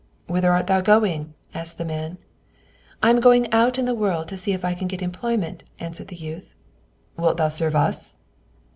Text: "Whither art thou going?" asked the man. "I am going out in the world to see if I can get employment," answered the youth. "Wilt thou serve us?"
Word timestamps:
"Whither 0.25 0.51
art 0.51 0.65
thou 0.65 0.81
going?" 0.81 1.35
asked 1.53 1.77
the 1.77 1.85
man. 1.85 2.17
"I 3.03 3.11
am 3.11 3.19
going 3.19 3.53
out 3.53 3.77
in 3.77 3.85
the 3.85 3.93
world 3.93 4.29
to 4.29 4.35
see 4.37 4.51
if 4.51 4.65
I 4.65 4.73
can 4.73 4.87
get 4.87 5.03
employment," 5.03 5.61
answered 5.79 6.07
the 6.07 6.15
youth. 6.15 6.55
"Wilt 7.17 7.37
thou 7.37 7.49
serve 7.49 7.75
us?" 7.75 8.17